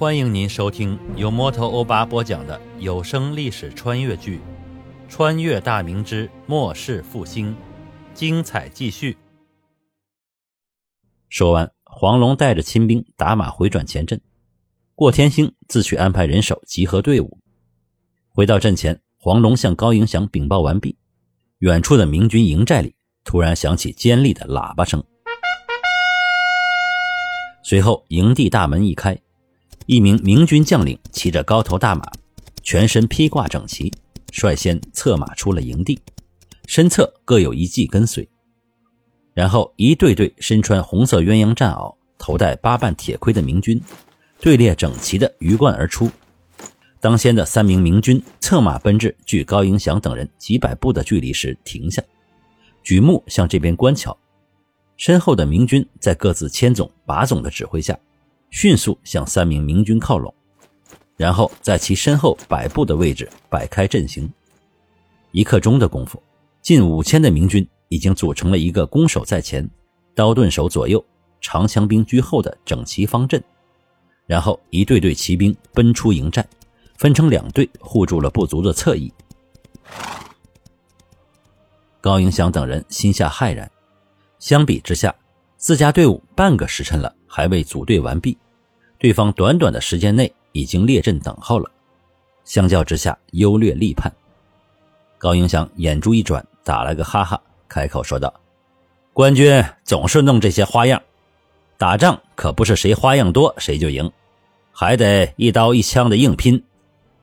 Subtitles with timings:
[0.00, 4.38] 欢迎您收听由摩托欧巴播讲的有声历史穿越剧
[5.10, 7.52] 《穿越大明之末世复兴》，
[8.14, 9.18] 精彩继续。
[11.28, 14.18] 说完，黄龙带着亲兵打马回转前阵，
[14.94, 17.38] 过天星自去安排人手集合队伍。
[18.30, 20.96] 回到阵前，黄龙向高迎祥禀报完毕，
[21.58, 25.04] 远处的明军营寨里突然响起尖利的喇叭声，
[27.62, 29.20] 随后营地大门一开。
[29.90, 32.04] 一名明军将领骑着高头大马，
[32.62, 33.92] 全身披挂整齐，
[34.30, 35.98] 率先策马出了营地，
[36.68, 38.28] 身侧各有一骑跟随。
[39.34, 43.82] 然后一队队身穿红色鸳鸯战袄、头戴八瓣铁盔的明军，
[44.40, 46.08] 队列整齐地鱼贯而出。
[47.00, 52.00] 当先的三名明军策马奔至距高迎祥等人几百步的距离时停下，
[52.84, 54.16] 举目向这边观瞧。
[54.96, 57.98] 身后的明军在各自千总、把总的指挥下。
[58.50, 60.34] 迅速向三名明军靠拢，
[61.16, 64.30] 然后在其身后百步的位置摆开阵型。
[65.32, 66.20] 一刻钟的功夫，
[66.60, 69.68] 近五千的明军已经组成了一个攻守在前、
[70.14, 71.02] 刀盾手左右、
[71.40, 73.42] 长枪兵居后的整齐方阵。
[74.26, 76.46] 然后一队队骑兵奔出营寨，
[76.96, 79.12] 分成两队护住了不足的侧翼。
[82.00, 83.70] 高迎祥等人心下骇然，
[84.38, 85.14] 相比之下，
[85.56, 87.14] 自家队伍半个时辰了。
[87.32, 88.36] 还未组队完毕，
[88.98, 91.70] 对方短短的时间内已经列阵等候了。
[92.44, 94.12] 相较之下，优劣立判。
[95.16, 98.34] 高迎祥眼珠一转，打了个哈哈，开口说道
[99.14, 101.00] ：“官军总是弄这些花样，
[101.78, 104.10] 打仗可不是谁花样多谁就赢，
[104.72, 106.60] 还得一刀一枪的硬拼。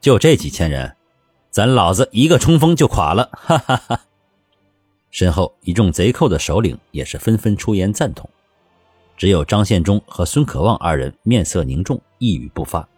[0.00, 0.96] 就这几千人，
[1.50, 4.00] 咱老子一个冲锋就垮了。”哈哈哈。
[5.12, 8.28] 身后一众贼寇的首领也是纷纷出言赞同。
[9.22, 12.88] 只有张献忠和孙可望二人面色凝重，一语不发。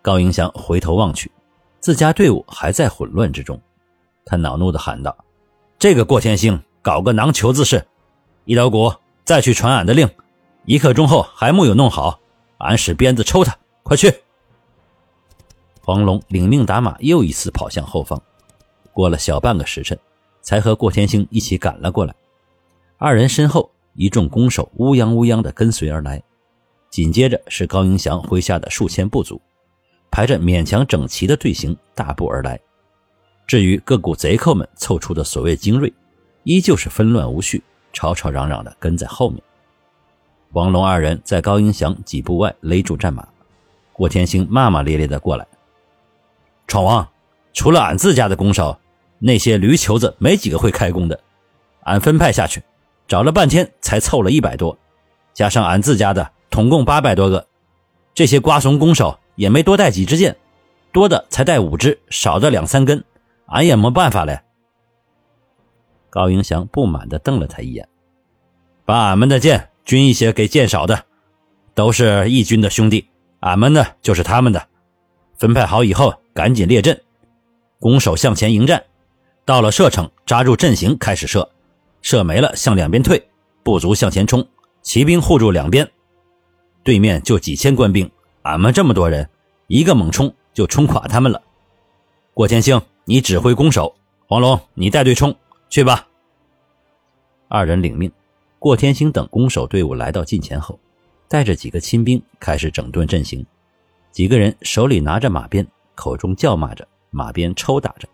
[0.00, 1.28] 高迎祥回头望去，
[1.80, 3.60] 自家队伍还在混乱之中，
[4.24, 5.24] 他恼怒地喊道
[5.76, 7.84] ：“这个过天星搞个囊球子事！
[8.44, 8.94] 一刀鼓，
[9.24, 10.08] 再去传俺的令，
[10.66, 12.20] 一刻钟后还木有弄好，
[12.58, 13.58] 俺使鞭子抽他！
[13.82, 14.14] 快去！”
[15.82, 18.22] 黄龙领命打马，又一次跑向后方。
[18.92, 19.98] 过了小半个时辰，
[20.42, 22.14] 才和过天星一起赶了过来。
[22.98, 23.68] 二人身后。
[23.94, 26.22] 一众弓手乌泱乌泱地跟随而来，
[26.90, 29.40] 紧接着是高迎祥麾下的数千部族，
[30.10, 32.58] 排着勉强整齐的队形大步而来。
[33.46, 35.92] 至于各股贼寇们凑出的所谓精锐，
[36.42, 37.62] 依旧是纷乱无序，
[37.92, 39.42] 吵吵嚷嚷地跟在后面。
[40.52, 43.26] 王龙二人在高迎祥几步外勒住战马，
[43.92, 45.46] 郭天兴骂骂咧咧地过来
[46.66, 47.08] ：“闯王，
[47.52, 48.76] 除了俺自家的弓手，
[49.20, 51.20] 那些驴球子没几个会开弓的，
[51.84, 52.62] 俺分派下去。”
[53.06, 54.76] 找了半天才凑了一百多，
[55.32, 57.46] 加上俺自家的，统共八百多个。
[58.14, 60.36] 这些瓜怂弓手也没多带几支箭，
[60.92, 63.04] 多的才带五支，少的两三根，
[63.46, 64.40] 俺也没办法嘞。
[66.08, 67.88] 高迎祥不满地瞪了他一眼，
[68.84, 71.04] 把俺们的箭均一些给箭少的，
[71.74, 73.08] 都是义军的兄弟，
[73.40, 74.68] 俺们呢就是他们的。
[75.36, 77.02] 分派好以后，赶紧列阵，
[77.80, 78.84] 弓手向前迎战，
[79.44, 81.50] 到了射程，扎住阵型开始射。
[82.04, 83.30] 射没了，向两边退，
[83.62, 84.46] 部族向前冲，
[84.82, 85.90] 骑兵护住两边。
[86.82, 88.08] 对面就几千官兵，
[88.42, 89.26] 俺们这么多人，
[89.68, 91.40] 一个猛冲就冲垮他们了。
[92.34, 93.90] 郭天兴，你指挥攻守；
[94.28, 95.34] 黄龙，你带队冲
[95.70, 96.06] 去吧。
[97.48, 98.12] 二人领命。
[98.58, 100.78] 郭天兴等攻守队伍来到近前后，
[101.26, 103.44] 带着几个亲兵开始整顿阵型。
[104.10, 108.06] 几个人手里拿着马鞭，口中叫骂着，马鞭抽打着，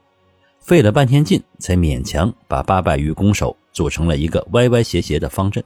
[0.61, 3.57] 费了半天劲，才勉强把八百余弓手。
[3.73, 5.63] 组成了一个歪歪斜斜的方阵。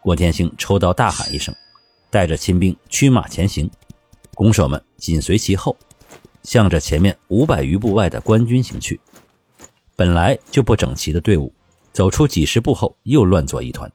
[0.00, 1.54] 郭天兴抽刀大喊一声，
[2.10, 3.70] 带着亲兵驱马前行，
[4.34, 5.76] 弓手们紧随其后，
[6.42, 9.00] 向着前面五百余步外的官军行去。
[9.94, 11.52] 本来就不整齐的队伍，
[11.92, 13.90] 走出几十步后又乱作一团。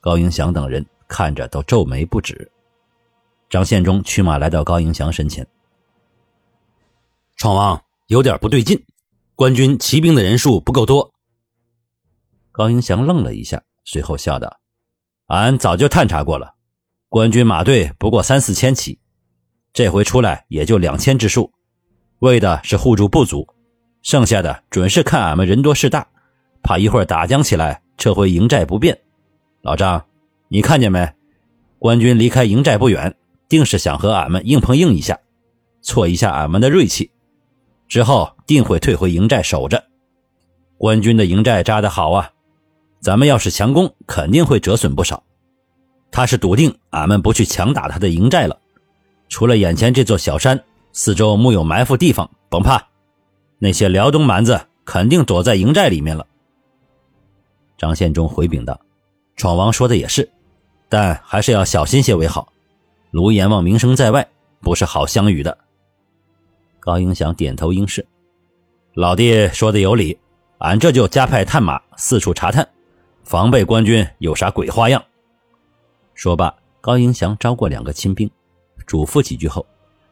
[0.00, 2.50] 高迎祥等人看着都皱眉不止。
[3.50, 5.46] 张献忠驱马来到高迎祥身前
[7.36, 8.82] ：“闯王有点不对劲，
[9.34, 11.12] 官军骑兵的人数不够多。”
[12.56, 14.60] 高迎祥愣了一下，随后笑道
[15.28, 16.54] ：“俺早就探查过了，
[17.10, 18.98] 官军马队不过三四千骑，
[19.74, 21.52] 这回出来也就两千之数，
[22.20, 23.46] 为的是护住部族，
[24.00, 26.08] 剩下的准是看俺们人多势大，
[26.62, 28.98] 怕一会儿打将起来，撤回营寨不便。
[29.60, 30.02] 老张，
[30.48, 31.06] 你看见没？
[31.78, 33.14] 官军离开营寨不远，
[33.50, 35.18] 定是想和俺们硬碰硬一下，
[35.82, 37.10] 挫一下俺们的锐气，
[37.86, 39.84] 之后定会退回营寨守着。
[40.78, 42.30] 官军的营寨扎得好啊！”
[43.06, 45.22] 咱们要是强攻，肯定会折损不少。
[46.10, 48.58] 他是笃定俺们不去强打他的营寨了，
[49.28, 50.60] 除了眼前这座小山，
[50.92, 52.84] 四周木有埋伏地方，甭怕。
[53.60, 56.26] 那些辽东蛮子肯定躲在营寨里面了。
[57.78, 58.80] 张献忠回禀道
[59.36, 60.28] ：“闯王说的也是，
[60.88, 62.52] 但还是要小心些为好。
[63.12, 64.28] 卢阎王名声在外，
[64.60, 65.56] 不是好相与的。”
[66.80, 68.04] 高迎祥点头应是
[68.94, 70.18] ：“老弟说的有理，
[70.58, 72.68] 俺这就加派探马四处查探，
[73.26, 75.04] 防备官军有啥鬼花样。”
[76.14, 78.30] 说罢，高迎祥招过两个亲兵，
[78.86, 79.66] 嘱咐几句后，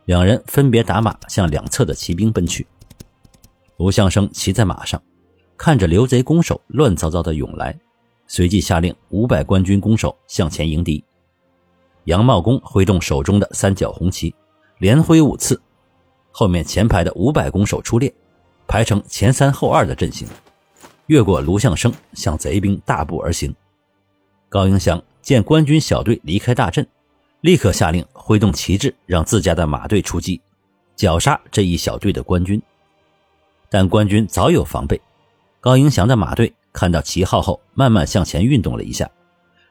[0.04, 2.66] 两人分别打马向两侧的骑兵奔去。
[3.76, 5.00] 卢相生骑在马上，
[5.56, 7.78] 看着刘贼弓手乱糟糟的涌来，
[8.26, 11.04] 随即下令五百官军弓手向前迎敌。
[12.06, 14.34] 杨茂公挥动手中的三角红旗，
[14.78, 15.62] 连挥五次，
[16.32, 18.12] 后面前排的五百弓手出列，
[18.66, 20.26] 排成前三后二的阵型，
[21.06, 23.54] 越过卢相生，向贼兵大步而行。
[24.48, 26.86] 高迎祥见官军小队离开大阵，
[27.40, 30.40] 立刻下令挥动旗帜，让自家的马队出击，
[30.96, 32.60] 绞杀这一小队的官军。
[33.68, 35.00] 但官军早有防备，
[35.60, 39.10] 高迎祥的马队看到旗号后，慢慢向前运动了一下，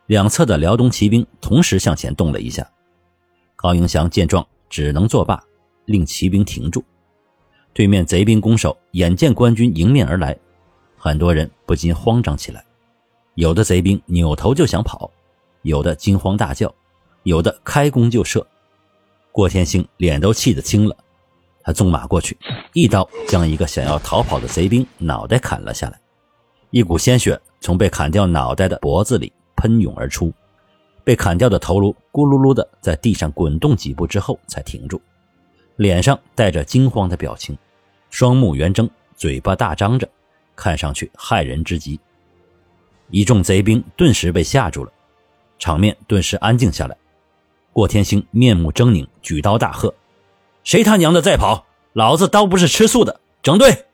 [0.08, 2.70] 两侧的辽东骑兵同时向前动了一下。
[3.56, 5.42] 高迎祥见状，只能作罢，
[5.86, 6.84] 令骑兵停住。
[7.74, 10.38] 对面贼兵攻守眼见官军迎面而来，
[11.04, 12.64] 很多人不禁慌张起来，
[13.36, 15.12] 有的贼兵扭头就想跑，
[15.64, 16.74] 有的惊慌大叫，
[17.24, 18.48] 有的开弓就射。
[19.30, 20.96] 郭天兴脸都气得青了。
[21.62, 22.38] 他纵马过去，
[22.72, 26.00] 一刀将一个想要逃跑的贼兵脑袋砍了下来，
[26.70, 30.32] 一股鲜血从被砍掉脑袋的脖子里喷涌而出，
[31.04, 35.02] 被砍掉的头颅咕噜噜的在地上滚动几步之后才停住，
[35.76, 37.58] 脸上带着惊慌的表情，
[38.10, 40.08] 双目圆睁，嘴巴大张着，
[40.56, 42.00] 看上去骇人之极。
[43.10, 44.92] 一众贼兵顿时被吓住了，
[45.60, 46.98] 场面顿时安静下来。
[47.72, 49.94] 过天星面目狰狞，举刀大喝。
[50.64, 51.66] 谁他娘的再跑！
[51.94, 53.20] 老子刀不是吃素的！
[53.42, 53.86] 整队。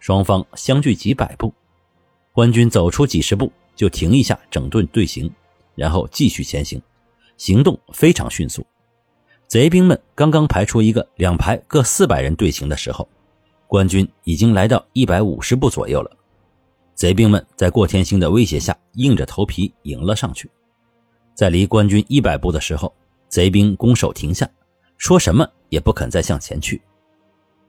[0.00, 1.54] 双方相距几百步，
[2.32, 5.32] 官军走出几十步就停一下，整顿队形，
[5.74, 6.82] 然后继续前行，
[7.36, 8.66] 行动非常迅速。
[9.46, 13.08] 贼兵们刚刚排出一个两排各四百人队形的时候，
[13.72, 16.10] 官军已经来到一百五十步左右了。
[16.94, 20.46] 贼兵们在过天星的威胁下，硬着头皮迎了上去。
[21.34, 22.92] 在离官军一百步的时候，
[23.28, 24.46] 贼兵弓手停下。
[24.98, 26.82] 说什么也不肯再向前去。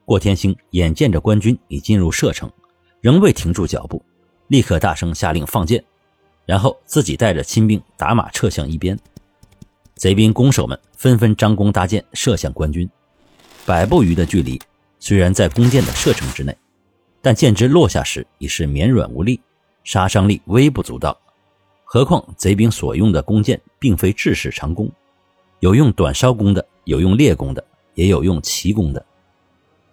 [0.04, 2.52] 过天星眼见着官军已进入射程，
[3.00, 4.04] 仍未停住脚步，
[4.48, 5.82] 立刻大声下令放箭，
[6.44, 8.94] 然后自己带着亲兵打马撤向一边。
[9.94, 12.86] 贼兵弓手们纷纷张弓搭箭射向官军，
[13.64, 14.60] 百步余的距离，
[15.06, 16.56] 虽然在弓箭的射程之内，
[17.20, 19.38] 但箭支落下时已是绵软无力，
[19.82, 21.14] 杀伤力微不足道。
[21.84, 24.90] 何况贼兵所用的弓箭并非制式长弓，
[25.60, 26.66] 有用短梢弓的。
[26.84, 27.62] 有用猎弓的，
[27.92, 29.04] 也有用奇弓的。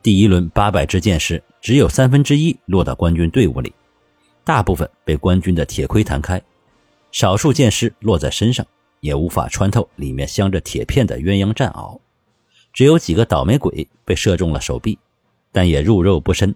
[0.01, 3.73] 第一轮八百支箭矢，只有三分之一落到官军队伍里，
[4.45, 6.41] 大部分被官军的铁盔弹开。
[7.11, 8.65] 少数箭矢落在身上，
[9.01, 11.99] 也无法穿透里面镶着铁片的鸳鸯战袄。
[12.73, 14.97] 只有几个倒霉鬼被射中了手臂，
[15.51, 16.55] 但也入肉不深。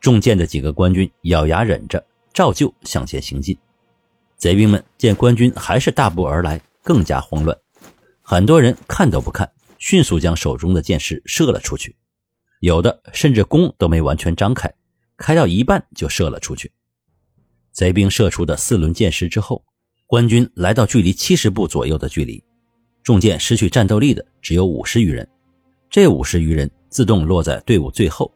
[0.00, 3.56] 中箭的几个官军咬牙忍着，照旧向前行进。
[4.36, 7.56] 贼兵们见官军还是大步而来，更加慌乱。
[8.22, 9.50] 很多人看都不看。
[9.82, 11.96] 迅速将手中的箭矢射了出去，
[12.60, 14.70] 有的甚至弓都没完全张开，
[15.16, 16.70] 开到一半就射了出去。
[17.72, 19.64] 贼兵射出的四轮箭矢之后，
[20.06, 22.44] 官军来到距离七十步左右的距离，
[23.02, 25.26] 中箭失去战斗力的只有五十余人。
[25.90, 28.32] 这五十余人自动落在队伍最后，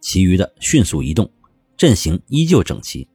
[0.00, 1.28] 其余的迅速移动，
[1.76, 3.08] 阵型依旧整齐。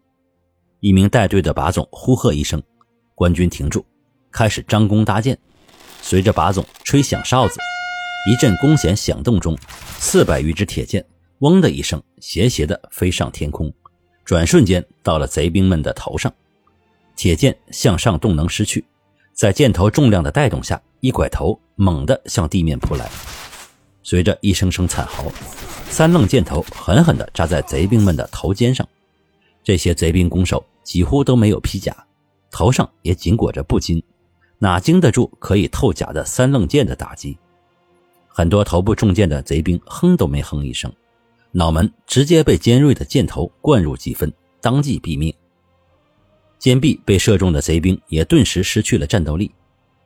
[0.82, 2.62] 一名带队的把总呼喝一声，
[3.16, 3.86] 官军停住，
[4.30, 5.40] 开始张弓搭箭。
[6.02, 7.62] 随着把总吹响哨子，
[8.30, 9.58] 一阵弓弦响动中，
[10.00, 11.06] 四百余支铁箭
[11.40, 13.74] “嗡”的一声，斜斜地飞上天空，
[14.26, 16.32] 转瞬间到了贼兵们的头上。
[17.16, 18.86] 铁箭向上动能失去，
[19.34, 23.10] 在箭头重量的带动下，一拐头，猛地向地面扑来。
[24.10, 25.30] 随着一声声惨嚎，
[25.90, 28.88] 三棱箭头狠狠地扎在贼兵们的头肩上。
[29.66, 31.94] 这些贼兵弓手几乎都没有披甲，
[32.50, 34.02] 头上也紧裹着布巾。
[34.60, 37.38] 哪经得住可以透甲的三棱箭的打击？
[38.30, 40.90] 很多头部中箭的贼兵哼都没哼一声，
[41.52, 45.34] 脑门直接被尖锐的箭头灌入几分，当即毙命。
[46.58, 49.52] 肩臂被射中的贼兵也顿时失去了战斗力，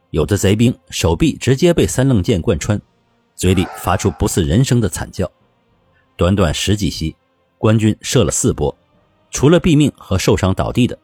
[0.10, 2.82] 有的贼兵手臂直接被三棱箭贯穿，
[3.42, 5.28] 嘴里发出不似人声的惨叫。
[6.16, 7.16] 短短十几息，
[7.58, 8.78] 官军射了四波，
[9.32, 10.96] 除了毙命和受伤倒地的，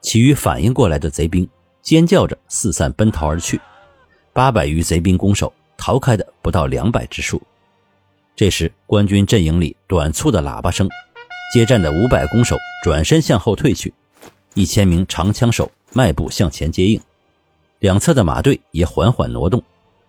[0.00, 1.48] 其余反应过来的贼兵。
[1.82, 3.60] 尖叫着四散奔逃而去，
[4.32, 7.40] 八百余贼兵攻守逃开的不到两百之数。
[8.34, 10.88] 这时，官军阵营里短促的喇叭声，
[11.52, 13.94] 接战的五百弓手转身向后退去，
[14.54, 17.00] 一千名长枪手迈步向前接应，
[17.78, 19.62] 两侧的马队也缓缓挪动，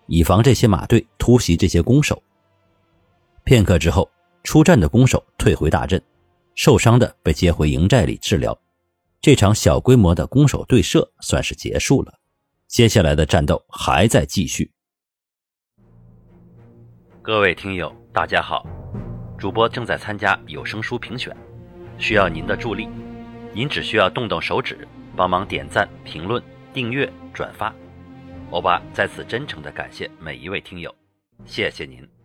[0.06, 2.22] 以防这些马队突袭这些弓手。
[3.44, 4.10] 片刻之后，
[4.42, 6.02] 出战的弓手退回大阵，
[6.54, 8.58] 受伤的被接回营寨里治疗。
[9.20, 12.14] 这场小规模的弓手对射算是结束了，
[12.66, 14.70] 接下来的战斗还在继续。
[17.22, 17.94] 各位听友。
[18.12, 18.66] 大家好，
[19.36, 21.36] 主播正在参加有声书评选，
[21.98, 22.88] 需要您的助力。
[23.52, 27.74] 您只需要动动手指，帮忙点赞、评论、订阅、转发。
[28.50, 30.94] 欧巴在此真诚的感谢每一位听友，
[31.44, 32.15] 谢谢您。